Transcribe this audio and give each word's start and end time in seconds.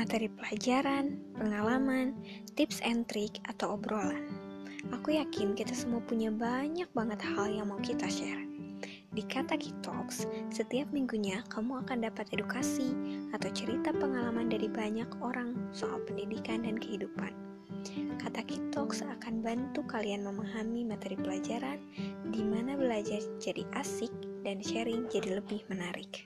materi 0.00 0.32
pelajaran, 0.32 1.20
pengalaman, 1.36 2.16
tips 2.56 2.80
and 2.80 3.04
trik, 3.04 3.36
atau 3.52 3.76
obrolan. 3.76 4.32
Aku 4.96 5.12
yakin 5.12 5.52
kita 5.52 5.76
semua 5.76 6.00
punya 6.00 6.32
banyak 6.32 6.88
banget 6.96 7.20
hal 7.20 7.52
yang 7.52 7.68
mau 7.68 7.76
kita 7.84 8.08
share. 8.08 8.48
Di 9.12 9.20
Kata 9.28 9.60
Talks, 9.84 10.24
setiap 10.48 10.88
minggunya 10.88 11.44
kamu 11.52 11.84
akan 11.84 12.08
dapat 12.08 12.32
edukasi 12.32 12.96
atau 13.36 13.52
cerita 13.52 13.92
pengalaman 13.92 14.48
dari 14.48 14.72
banyak 14.72 15.20
orang 15.20 15.52
soal 15.76 16.00
pendidikan 16.08 16.64
dan 16.64 16.80
kehidupan. 16.80 17.36
Kata 18.16 18.40
Talks 18.72 19.04
akan 19.04 19.44
bantu 19.44 19.84
kalian 19.84 20.24
memahami 20.24 20.88
materi 20.88 21.20
pelajaran 21.20 21.76
di 22.32 22.40
mana 22.40 22.72
belajar 22.72 23.20
jadi 23.36 23.68
asik 23.76 24.14
dan 24.48 24.64
sharing 24.64 25.04
jadi 25.12 25.44
lebih 25.44 25.60
menarik. 25.68 26.24